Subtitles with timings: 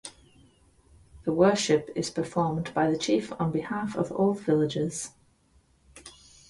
[1.25, 5.11] The worship is performed by the chief on behalf of all the villagers.